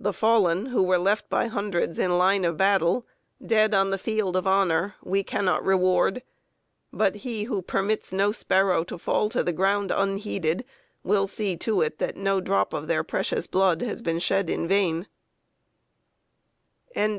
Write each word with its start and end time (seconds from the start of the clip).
The 0.00 0.12
fallen, 0.12 0.66
who 0.66 0.82
were 0.82 0.98
left 0.98 1.30
by 1.30 1.46
hundreds 1.46 1.96
in 1.96 2.18
line 2.18 2.44
of 2.44 2.56
battle, 2.56 3.06
"dead 3.40 3.72
on 3.72 3.90
the 3.90 3.96
field 3.96 4.34
of 4.34 4.44
honor," 4.44 4.96
we 5.04 5.22
cannot 5.22 5.64
reward; 5.64 6.24
but 6.92 7.14
He 7.18 7.44
who 7.44 7.62
permits 7.62 8.12
no 8.12 8.32
sparrow 8.32 8.82
to 8.82 8.98
fall 8.98 9.28
to 9.28 9.40
the 9.44 9.52
ground 9.52 9.92
unheeded, 9.92 10.64
will 11.04 11.28
see 11.28 11.56
to 11.58 11.80
it 11.80 12.00
that 12.00 12.16
no 12.16 12.40
drop 12.40 12.72
of 12.72 12.88
their 12.88 13.04
precious 13.04 13.46
blood 13.46 13.84
h 16.96 17.10